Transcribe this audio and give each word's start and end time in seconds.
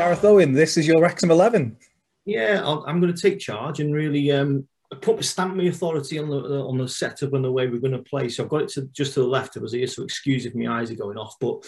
Gareth 0.00 0.24
Owen, 0.24 0.54
this 0.54 0.78
is 0.78 0.86
your 0.86 1.02
Wrexham 1.02 1.30
11. 1.30 1.76
Yeah, 2.24 2.62
i 2.64 2.88
am 2.88 3.02
going 3.02 3.14
to 3.14 3.20
take 3.20 3.38
charge 3.38 3.80
and 3.80 3.94
really 3.94 4.32
um, 4.32 4.66
put 5.02 5.22
stamp 5.22 5.54
my 5.54 5.64
authority 5.64 6.18
on 6.18 6.30
the 6.30 6.38
on 6.38 6.78
the 6.78 6.88
setup 6.88 7.34
and 7.34 7.44
the 7.44 7.52
way 7.52 7.66
we're 7.66 7.80
going 7.80 7.92
to 7.92 7.98
play. 7.98 8.30
So 8.30 8.42
I've 8.42 8.48
got 8.48 8.62
it 8.62 8.70
to 8.70 8.86
just 8.92 9.12
to 9.12 9.20
the 9.20 9.26
left 9.26 9.56
of 9.56 9.62
us 9.62 9.72
here, 9.72 9.86
so 9.86 10.02
excuse 10.02 10.46
if 10.46 10.54
my 10.54 10.80
eyes 10.80 10.90
are 10.90 10.94
going 10.94 11.18
off. 11.18 11.36
But 11.38 11.66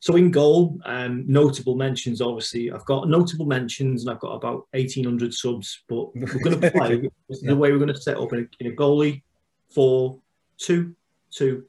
so 0.00 0.16
in 0.16 0.30
goal, 0.30 0.78
um, 0.84 1.24
notable 1.26 1.74
mentions. 1.74 2.20
Obviously, 2.20 2.70
I've 2.70 2.84
got 2.84 3.08
notable 3.08 3.46
mentions, 3.46 4.02
and 4.02 4.10
I've 4.10 4.20
got 4.20 4.34
about 4.34 4.66
eighteen 4.74 5.06
hundred 5.06 5.32
subs. 5.32 5.82
But 5.88 6.14
we're 6.14 6.26
going 6.26 6.60
to 6.60 6.70
play 6.72 7.00
yeah. 7.00 7.38
the 7.42 7.56
way 7.56 7.72
we're 7.72 7.78
going 7.78 7.88
to 7.88 7.98
set 7.98 8.18
up 8.18 8.34
in 8.34 8.40
a, 8.40 8.62
in 8.62 8.72
a 8.72 8.76
goalie, 8.76 9.22
four, 9.70 10.18
two, 10.58 10.94
two, 11.30 11.64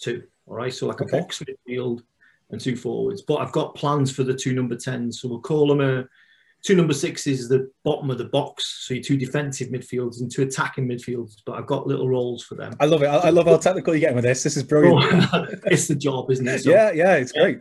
two. 0.00 0.24
All 0.48 0.56
right, 0.56 0.74
so 0.74 0.88
like 0.88 1.00
a 1.00 1.04
okay. 1.04 1.20
box 1.20 1.40
midfield 1.40 2.02
and 2.50 2.60
two 2.60 2.76
forwards. 2.76 3.22
But 3.22 3.36
I've 3.36 3.52
got 3.52 3.74
plans 3.74 4.10
for 4.12 4.22
the 4.22 4.34
two 4.34 4.54
number 4.54 4.76
tens, 4.76 5.20
so 5.20 5.28
we'll 5.28 5.40
call 5.40 5.68
them 5.68 5.80
a 5.80 6.06
two 6.64 6.74
number 6.74 6.94
sixes 6.94 7.40
is 7.40 7.48
the 7.48 7.70
bottom 7.84 8.10
of 8.10 8.18
the 8.18 8.24
box. 8.24 8.86
So 8.86 8.94
your 8.94 9.02
two 9.02 9.16
defensive 9.16 9.68
midfielders 9.68 10.20
and 10.20 10.32
two 10.32 10.42
attacking 10.42 10.88
midfielders. 10.88 11.36
But 11.44 11.58
I've 11.58 11.66
got 11.66 11.86
little 11.86 12.08
roles 12.08 12.42
for 12.42 12.54
them. 12.54 12.74
I 12.80 12.86
love 12.86 13.02
it. 13.02 13.06
I, 13.06 13.30
love 13.30 13.46
how 13.46 13.58
technical 13.58 13.94
you're 13.94 14.00
getting 14.00 14.16
with 14.16 14.24
this. 14.24 14.42
This 14.42 14.56
is 14.56 14.62
brilliant. 14.62 15.30
It's 15.66 15.86
the 15.86 15.94
job, 15.94 16.30
isn't 16.30 16.48
it? 16.48 16.60
So, 16.60 16.70
yeah, 16.70 16.90
yeah, 16.90 17.16
it's 17.16 17.32
great. 17.32 17.60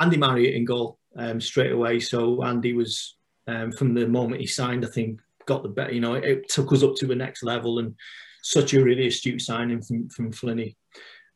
Andy 0.00 0.16
Marriott 0.16 0.54
in 0.54 0.64
goal 0.64 0.98
um, 1.16 1.40
straight 1.40 1.72
away. 1.72 2.00
So 2.00 2.42
Andy 2.42 2.72
was 2.72 3.16
um, 3.46 3.72
from 3.72 3.94
the 3.94 4.06
moment 4.06 4.40
he 4.40 4.46
signed, 4.46 4.84
I 4.84 4.88
think, 4.88 5.20
got 5.46 5.62
the 5.62 5.68
better. 5.68 5.92
You 5.92 6.00
know, 6.00 6.14
it, 6.14 6.24
it, 6.24 6.48
took 6.48 6.72
us 6.72 6.82
up 6.82 6.94
to 6.96 7.06
the 7.06 7.14
next 7.14 7.42
level, 7.42 7.78
and 7.78 7.94
such 8.42 8.74
a 8.74 8.82
really 8.82 9.08
astute 9.08 9.40
signing 9.40 9.82
from 9.82 10.08
from 10.08 10.32
Flinney. 10.32 10.76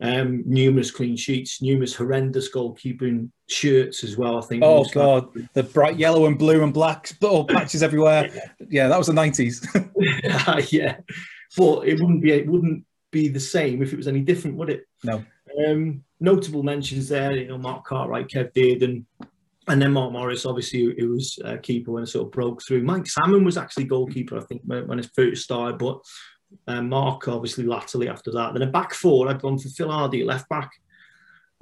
Um, 0.02 0.42
numerous 0.44 0.90
clean 0.90 1.16
sheets, 1.16 1.62
numerous 1.62 1.94
horrendous 1.94 2.52
goalkeeping 2.52 3.30
shirts 3.48 4.02
as 4.02 4.16
well. 4.16 4.36
I 4.36 4.40
think. 4.40 4.64
Oh 4.64 4.84
god, 4.92 5.28
the 5.54 5.62
bright 5.62 5.96
yellow 5.96 6.26
and 6.26 6.36
blue 6.36 6.64
and 6.64 6.74
black 6.74 7.12
little 7.20 7.44
patches 7.44 7.82
everywhere. 7.82 8.28
Yeah, 8.68 8.88
that 8.88 8.98
was 8.98 9.06
the 9.06 9.12
nineties. 9.12 9.66
yeah, 10.72 10.96
but 11.56 11.86
it 11.86 12.00
wouldn't 12.00 12.22
be 12.22 12.32
it 12.32 12.48
wouldn't 12.48 12.84
be 13.12 13.28
the 13.28 13.38
same 13.38 13.82
if 13.82 13.92
it 13.92 13.96
was 13.96 14.08
any 14.08 14.22
different, 14.22 14.56
would 14.56 14.70
it? 14.70 14.88
No. 15.04 15.22
Um, 15.66 16.02
notable 16.18 16.62
mentions 16.62 17.08
there, 17.08 17.32
you 17.32 17.48
know, 17.48 17.58
Mark 17.58 17.84
Cartwright, 17.84 18.28
Kev 18.28 18.52
Dearden, 18.54 19.04
and 19.68 19.80
then 19.80 19.92
Mark 19.92 20.12
Morris, 20.12 20.46
obviously, 20.46 20.92
it 20.96 21.08
was 21.08 21.38
a 21.44 21.56
keeper 21.56 21.92
when 21.92 22.02
it 22.02 22.08
sort 22.08 22.26
of 22.26 22.32
broke 22.32 22.62
through. 22.62 22.82
Mike 22.82 23.06
Salmon 23.06 23.44
was 23.44 23.56
actually 23.56 23.84
goalkeeper, 23.84 24.36
I 24.36 24.42
think, 24.42 24.62
when, 24.64 24.88
when 24.88 24.98
it 24.98 25.10
first 25.14 25.44
started, 25.44 25.78
but 25.78 26.00
um, 26.66 26.88
Mark 26.88 27.28
obviously 27.28 27.64
latterly 27.64 28.08
after 28.08 28.30
that. 28.32 28.52
Then 28.52 28.62
a 28.62 28.70
back 28.70 28.94
four, 28.94 29.28
I'd 29.28 29.42
gone 29.42 29.58
for 29.58 29.68
Phil 29.68 29.90
Hardy 29.90 30.24
left 30.24 30.48
back, 30.48 30.70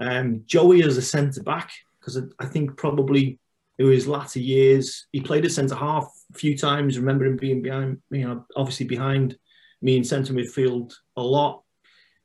um, 0.01 0.43
Joey 0.47 0.83
as 0.83 0.97
a 0.97 1.03
centre 1.03 1.43
back 1.43 1.71
because 2.01 2.23
I, 2.39 2.47
think 2.47 2.77
probably 2.77 3.39
in 3.79 3.91
his 3.91 4.09
latter 4.09 4.41
years 4.41 5.07
he 5.13 5.21
played 5.21 5.45
at 5.45 5.53
centre 5.53 5.75
half 5.75 6.11
a 6.35 6.39
few 6.39 6.57
times. 6.57 6.99
Remember 6.99 7.27
him 7.27 7.37
being 7.37 7.63
behind, 7.63 8.01
you 8.11 8.27
know, 8.27 8.47
obviously 8.57 8.87
behind 8.87 9.37
me 9.83 9.97
in 9.97 10.05
centre 10.05 10.33
midfield 10.33 10.95
a 11.17 11.23
lot. 11.23 11.63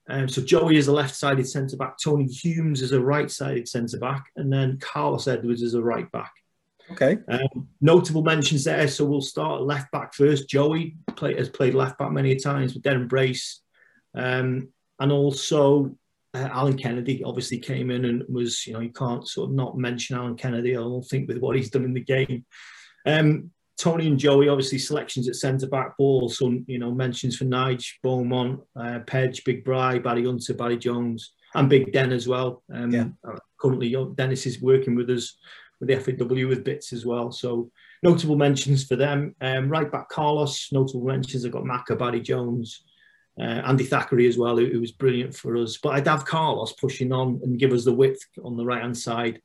Um, 0.07 0.29
so 0.29 0.41
Joey 0.41 0.77
is 0.77 0.87
a 0.87 0.93
left-sided 0.93 1.47
centre 1.47 1.77
back, 1.77 1.97
Tony 2.01 2.25
Humes 2.25 2.81
is 2.81 2.91
a 2.91 3.01
right-sided 3.01 3.67
centre 3.67 3.97
back, 3.97 4.25
and 4.35 4.53
then 4.53 4.77
Carlos 4.79 5.27
Edwards 5.27 5.63
is 5.63 5.73
a 5.73 5.81
right 5.81 6.09
back. 6.11 6.31
Okay. 6.91 7.17
Um, 7.27 7.67
notable 7.81 8.23
mentions 8.23 8.63
there. 8.63 8.87
So 8.87 9.05
we'll 9.05 9.21
start 9.21 9.63
left 9.63 9.91
back 9.91 10.13
first. 10.13 10.49
Joey 10.49 10.97
play, 11.15 11.35
has 11.35 11.49
played 11.49 11.73
left 11.73 11.97
back 11.97 12.11
many 12.11 12.35
times 12.35 12.73
with 12.73 12.83
Deryn 12.83 13.07
Brace. 13.07 13.61
Um, 14.13 14.69
and 14.99 15.11
also 15.11 15.95
uh, 16.33 16.49
Alan 16.51 16.77
Kennedy 16.77 17.23
obviously 17.23 17.57
came 17.57 17.91
in 17.91 18.05
and 18.05 18.23
was, 18.29 18.65
you 18.67 18.73
know, 18.73 18.79
you 18.79 18.91
can't 18.91 19.27
sort 19.27 19.49
of 19.49 19.55
not 19.55 19.77
mention 19.77 20.15
Alan 20.15 20.35
Kennedy, 20.35 20.75
I 20.75 20.81
don't 20.81 21.03
think, 21.03 21.27
with 21.27 21.39
what 21.39 21.55
he's 21.55 21.69
done 21.69 21.85
in 21.85 21.93
the 21.93 22.01
game. 22.01 22.45
Um, 23.05 23.51
Tony 23.77 24.07
and 24.07 24.17
Joey, 24.17 24.47
obviously 24.47 24.79
selections 24.79 25.27
at 25.27 25.35
centre 25.35 25.67
back, 25.67 25.97
ball, 25.97 26.29
so, 26.29 26.57
you 26.65 26.79
know, 26.79 26.91
mentions 26.91 27.35
for 27.35 27.43
Nige, 27.43 27.85
Beaumont, 28.01 28.61
uh, 28.79 28.99
Pedge, 28.99 29.43
Big 29.43 29.65
Bry, 29.65 29.99
Barry 29.99 30.25
Hunter, 30.25 30.53
Barry 30.53 30.77
Jones, 30.77 31.33
and 31.55 31.69
Big 31.69 31.91
Den 31.91 32.13
as 32.13 32.27
well. 32.27 32.63
Um, 32.73 32.91
yeah. 32.91 33.07
Uh, 33.27 33.37
currently, 33.59 33.95
Dennis 34.15 34.45
is 34.45 34.61
working 34.61 34.95
with 34.95 35.09
us 35.09 35.37
the 35.87 35.97
FAW 35.99 36.47
with 36.47 36.63
bits 36.63 36.93
as 36.93 37.05
well. 37.05 37.31
So 37.31 37.71
notable 38.03 38.35
mentions 38.35 38.85
for 38.85 38.95
them. 38.95 39.35
Um, 39.41 39.69
right 39.69 39.91
back 39.91 40.09
Carlos, 40.09 40.69
notable 40.71 41.05
mentions. 41.05 41.45
I've 41.45 41.51
got 41.51 41.65
Maka, 41.65 41.95
Barry 41.95 42.21
Jones, 42.21 42.83
uh, 43.39 43.43
Andy 43.43 43.83
Thackeray 43.83 44.27
as 44.27 44.37
well, 44.37 44.57
who, 44.57 44.67
who, 44.67 44.79
was 44.79 44.91
brilliant 44.91 45.35
for 45.35 45.57
us. 45.57 45.77
But 45.81 45.95
I'd 45.95 46.07
have 46.07 46.25
Carlos 46.25 46.73
pushing 46.73 47.11
on 47.11 47.39
and 47.43 47.59
give 47.59 47.73
us 47.73 47.85
the 47.85 47.93
width 47.93 48.21
on 48.43 48.55
the 48.55 48.65
right 48.65 48.81
hand 48.81 48.97
side 48.97 49.41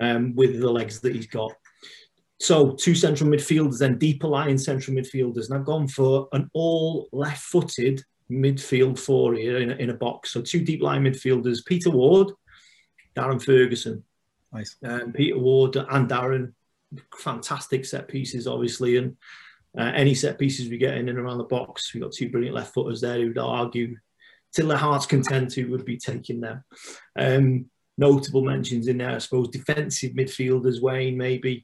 um, 0.00 0.34
with 0.34 0.60
the 0.60 0.70
legs 0.70 1.00
that 1.00 1.14
he's 1.14 1.26
got. 1.26 1.52
So 2.38 2.72
two 2.72 2.94
central 2.94 3.30
midfielders, 3.30 3.78
then 3.78 3.98
deeper 3.98 4.28
lying 4.28 4.58
central 4.58 4.96
midfielders. 4.96 5.48
And 5.48 5.58
I've 5.58 5.64
gone 5.64 5.88
for 5.88 6.28
an 6.32 6.50
all 6.52 7.08
left 7.12 7.42
footed 7.42 8.02
midfield 8.30 8.98
four 8.98 9.34
here 9.34 9.58
in 9.58 9.70
a, 9.70 9.74
in 9.76 9.90
a 9.90 9.94
box. 9.94 10.32
So 10.32 10.42
two 10.42 10.62
deep 10.62 10.82
line 10.82 11.04
midfielders, 11.04 11.64
Peter 11.64 11.90
Ward, 11.90 12.32
Darren 13.16 13.42
Ferguson. 13.42 14.04
Nice. 14.56 14.76
Um, 14.84 15.12
Peter 15.12 15.38
Ward 15.38 15.76
and 15.76 16.08
Darren, 16.08 16.52
fantastic 17.18 17.84
set 17.84 18.08
pieces, 18.08 18.46
obviously, 18.46 18.96
and 18.96 19.16
uh, 19.78 19.92
any 19.94 20.14
set 20.14 20.38
pieces 20.38 20.70
we 20.70 20.78
get 20.78 20.96
in 20.96 21.10
and 21.10 21.18
around 21.18 21.38
the 21.38 21.44
box, 21.44 21.92
we've 21.92 22.02
got 22.02 22.12
two 22.12 22.30
brilliant 22.30 22.54
left 22.54 22.72
footers 22.72 23.02
there 23.02 23.18
who'd 23.18 23.36
argue 23.36 23.96
till 24.54 24.68
their 24.68 24.78
heart's 24.78 25.04
content 25.04 25.52
who 25.52 25.70
would 25.70 25.84
be 25.84 25.98
taking 25.98 26.40
them. 26.40 26.64
Um, 27.18 27.66
notable 27.98 28.42
mentions 28.42 28.88
in 28.88 28.98
there, 28.98 29.16
I 29.16 29.18
suppose, 29.18 29.48
defensive 29.48 30.12
midfielders, 30.12 30.80
Wayne 30.80 31.18
maybe, 31.18 31.62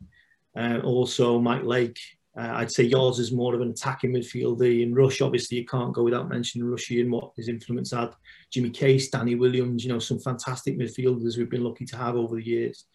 uh, 0.54 0.80
also 0.84 1.41
Mike 1.41 1.64
Lake. 1.64 1.98
Uh, 2.37 2.50
I'd 2.54 2.72
say 2.72 2.84
yours 2.84 3.19
is 3.19 3.31
more 3.31 3.54
of 3.54 3.60
an 3.60 3.70
attacking 3.70 4.12
midfielder. 4.12 4.66
Ian 4.66 4.94
Rush, 4.94 5.20
obviously, 5.20 5.59
you 5.59 5.66
can't 5.66 5.93
go 5.93 6.03
without 6.03 6.31
mentioning 6.31 6.66
Rushy 6.66 7.00
and 7.00 7.12
what 7.12 7.32
his 7.37 7.48
influence 7.48 7.91
had. 7.91 8.15
Jimmy 8.50 8.70
Case, 8.70 9.10
Danny 9.10 9.34
Williams, 9.34 9.84
you 9.84 9.93
know, 9.93 9.98
some 9.98 10.19
fantastic 10.19 10.78
midfielders 10.78 11.37
we've 11.37 11.50
been 11.50 11.65
lucky 11.65 11.84
to 11.87 11.97
have 11.97 12.16
over 12.16 12.37
the 12.37 12.47
years. 12.47 12.87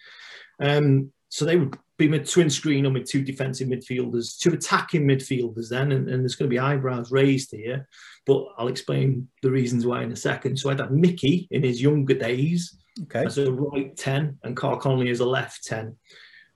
Um, 0.60 1.12
so 1.30 1.46
they 1.46 1.58
would 1.58 1.78
be 1.98 2.08
my 2.08 2.20
twin 2.20 2.50
screen 2.50 2.86
on 2.86 2.94
with 2.94 3.10
two 3.10 3.24
defensive 3.24 3.68
midfielders, 3.68 4.40
two 4.40 4.54
attacking 4.54 5.06
midfielders 5.06 5.70
then, 5.70 5.92
and, 5.92 6.10
and, 6.10 6.22
there's 6.22 6.36
going 6.36 6.50
to 6.50 6.54
be 6.54 6.60
eyebrows 6.60 7.12
raised 7.12 7.52
here, 7.52 7.88
but 8.26 8.46
I'll 8.58 8.70
explain 8.70 9.28
the 9.42 9.52
reasons 9.52 9.86
why 9.86 10.04
in 10.04 10.12
a 10.12 10.16
second. 10.16 10.58
So 10.58 10.70
I'd 10.70 10.80
have 10.80 10.92
Mickey 10.92 11.48
in 11.52 11.64
his 11.64 11.82
younger 11.82 12.14
days 12.14 12.78
okay. 13.04 13.26
as 13.26 13.38
a 13.38 13.52
right 13.52 13.96
10 13.98 14.40
and 14.44 14.56
Karl 14.56 14.78
Connolly 14.78 15.10
as 15.10 15.20
a 15.20 15.26
left 15.26 15.66
10. 15.66 15.96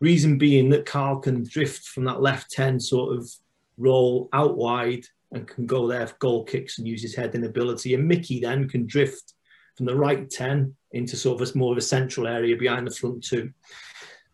Reason 0.02 0.38
being 0.38 0.70
that 0.70 0.86
Karl 0.86 1.20
can 1.20 1.44
drift 1.48 1.88
from 1.88 2.04
that 2.06 2.22
left 2.22 2.52
10 2.52 2.80
sort 2.80 3.16
of 3.18 3.30
roll 3.78 4.30
out 4.34 4.58
wide 4.58 5.06
and 5.32 5.48
can 5.48 5.66
go 5.66 5.88
there 5.88 6.08
for 6.08 6.16
goal 6.20 6.44
kicks 6.44 6.78
and 6.78 6.88
use 6.88 7.02
his 7.02 7.16
heading 7.16 7.46
ability. 7.46 7.94
And 7.94 8.08
Mickey 8.08 8.40
then 8.40 8.68
can 8.68 8.86
drift 8.86 9.34
from 9.78 9.86
the 9.86 9.96
right 9.96 10.30
10 10.30 10.76
into 10.92 11.16
sort 11.16 11.42
of 11.42 11.50
a, 11.50 11.58
more 11.58 11.72
of 11.72 11.78
a 11.78 11.82
central 11.82 12.28
area 12.28 12.58
behind 12.58 12.86
the 12.86 12.92
front 12.92 13.24
two. 13.24 13.52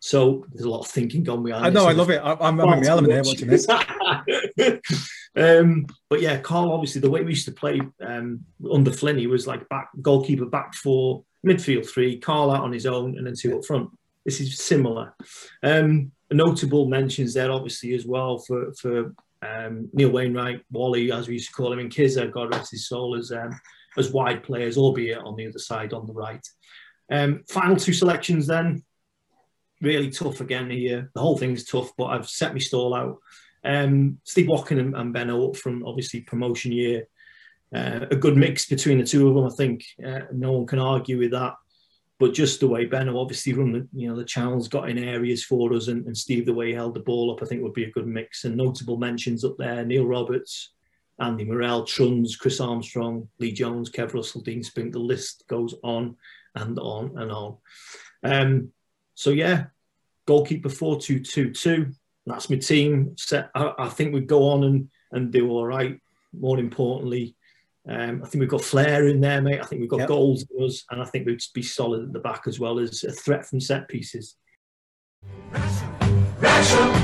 So 0.00 0.44
there's 0.52 0.64
a 0.64 0.70
lot 0.70 0.80
of 0.80 0.88
thinking 0.88 1.24
gone 1.24 1.42
behind. 1.42 1.66
I 1.66 1.70
know, 1.70 1.86
I 1.86 1.92
love 1.92 2.10
it. 2.10 2.20
I'm, 2.22 2.60
I'm 2.60 2.72
in 2.72 2.82
the 2.82 2.88
element 2.88 3.12
here 3.12 3.22
watching 3.24 3.48
this. 3.48 3.68
um, 5.36 5.86
but 6.08 6.20
yeah, 6.20 6.38
Karl, 6.38 6.72
obviously, 6.72 7.00
the 7.00 7.10
way 7.10 7.22
we 7.22 7.30
used 7.30 7.46
to 7.46 7.52
play 7.52 7.80
um, 8.00 8.44
under 8.70 8.90
Flinney 8.90 9.28
was 9.28 9.46
like 9.46 9.68
back 9.68 9.88
goalkeeper 10.00 10.46
back 10.46 10.74
four, 10.74 11.24
midfield 11.44 11.88
three, 11.88 12.18
Karl 12.18 12.52
out 12.52 12.62
on 12.62 12.72
his 12.72 12.86
own, 12.86 13.18
and 13.18 13.26
then 13.26 13.34
two 13.36 13.58
up 13.58 13.64
front. 13.64 13.90
This 14.28 14.42
is 14.42 14.58
similar. 14.58 15.14
Um, 15.62 16.12
notable 16.30 16.84
mentions 16.86 17.32
there, 17.32 17.50
obviously, 17.50 17.94
as 17.94 18.04
well 18.04 18.36
for 18.36 18.74
for 18.74 19.14
um, 19.40 19.88
Neil 19.94 20.10
Wainwright, 20.10 20.60
Wally, 20.70 21.10
as 21.10 21.28
we 21.28 21.34
used 21.34 21.46
to 21.48 21.54
call 21.54 21.72
him, 21.72 21.78
and 21.78 21.90
Kizza, 21.90 22.30
God 22.30 22.52
rest 22.52 22.72
his 22.72 22.88
soul, 22.88 23.16
as 23.16 23.32
um, 23.32 23.58
as 23.96 24.12
wide 24.12 24.42
players, 24.42 24.76
albeit 24.76 25.16
on 25.16 25.34
the 25.34 25.46
other 25.46 25.58
side 25.58 25.94
on 25.94 26.06
the 26.06 26.12
right. 26.12 26.46
Um, 27.10 27.42
final 27.48 27.74
two 27.74 27.94
selections 27.94 28.46
then, 28.46 28.84
really 29.80 30.10
tough 30.10 30.42
again 30.42 30.68
here. 30.68 31.10
The 31.14 31.22
whole 31.22 31.38
thing's 31.38 31.64
tough, 31.64 31.90
but 31.96 32.08
I've 32.08 32.28
set 32.28 32.52
my 32.52 32.58
stall 32.58 32.94
out. 32.94 33.16
Um, 33.64 34.18
Steve 34.24 34.48
Watkin 34.48 34.78
and, 34.78 34.94
and 34.94 35.10
Benno 35.14 35.48
up 35.48 35.56
from 35.56 35.86
obviously 35.86 36.20
promotion 36.20 36.70
year. 36.70 37.08
Uh, 37.74 38.04
a 38.10 38.16
good 38.16 38.36
mix 38.36 38.66
between 38.66 38.98
the 38.98 39.04
two 39.04 39.26
of 39.26 39.34
them, 39.34 39.46
I 39.46 39.54
think. 39.56 39.86
Uh, 40.06 40.26
no 40.34 40.52
one 40.52 40.66
can 40.66 40.80
argue 40.80 41.16
with 41.16 41.30
that. 41.30 41.54
But 42.18 42.34
just 42.34 42.58
the 42.58 42.66
way 42.66 42.84
Benno 42.84 43.18
obviously 43.18 43.52
run 43.52 43.72
the, 43.72 43.88
you 43.92 44.08
know, 44.08 44.16
the 44.16 44.24
channels, 44.24 44.66
got 44.66 44.90
in 44.90 44.98
areas 44.98 45.44
for 45.44 45.72
us, 45.72 45.86
and, 45.86 46.04
and 46.06 46.16
Steve 46.16 46.46
the 46.46 46.52
way 46.52 46.68
he 46.68 46.74
held 46.74 46.94
the 46.94 47.00
ball 47.00 47.30
up, 47.30 47.42
I 47.42 47.46
think 47.46 47.62
would 47.62 47.74
be 47.74 47.84
a 47.84 47.90
good 47.92 48.08
mix. 48.08 48.44
And 48.44 48.56
notable 48.56 48.96
mentions 48.96 49.44
up 49.44 49.56
there: 49.56 49.84
Neil 49.84 50.04
Roberts, 50.04 50.72
Andy 51.20 51.44
Morrell, 51.44 51.84
Truns, 51.84 52.36
Chris 52.36 52.60
Armstrong, 52.60 53.28
Lee 53.38 53.52
Jones, 53.52 53.90
Kev 53.90 54.14
Russell, 54.14 54.40
Dean 54.40 54.62
Spink. 54.62 54.92
The 54.92 54.98
list 54.98 55.44
goes 55.48 55.74
on 55.84 56.16
and 56.56 56.78
on 56.78 57.16
and 57.18 57.30
on. 57.30 57.56
Um, 58.24 58.72
so 59.14 59.30
yeah, 59.30 59.66
goalkeeper 60.26 60.68
four 60.68 61.00
two 61.00 61.20
two 61.20 61.52
two. 61.52 61.92
That's 62.26 62.50
my 62.50 62.56
team. 62.56 63.14
Set. 63.16 63.50
I, 63.54 63.72
I 63.78 63.88
think 63.88 64.12
we'd 64.12 64.26
go 64.26 64.48
on 64.50 64.64
and 64.64 64.90
and 65.12 65.32
do 65.32 65.50
all 65.50 65.66
right. 65.66 66.00
More 66.32 66.58
importantly, 66.58 67.36
um, 67.88 68.22
I 68.22 68.28
think 68.28 68.40
we've 68.40 68.50
got 68.50 68.62
flair 68.62 69.08
in 69.08 69.20
there, 69.20 69.40
mate. 69.40 69.60
I 69.60 69.64
think 69.64 69.80
we've 69.80 69.88
got 69.88 70.00
yep. 70.00 70.08
goals 70.08 70.44
in 70.50 70.64
us, 70.64 70.84
and 70.90 71.00
I 71.00 71.06
think 71.06 71.26
we'd 71.26 71.42
be 71.54 71.62
solid 71.62 72.02
at 72.02 72.12
the 72.12 72.18
back 72.18 72.42
as 72.46 72.60
well 72.60 72.78
as 72.78 73.02
a 73.04 73.12
threat 73.12 73.46
from 73.46 73.60
set 73.60 73.88
pieces. 73.88 74.36
Russia, 75.50 75.98
Russia 76.40 76.98